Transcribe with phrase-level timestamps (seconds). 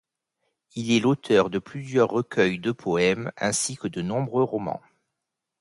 [0.73, 4.81] Il est l'auteur de plusieurs recueils de poèmes ainsi que de nombreux romans.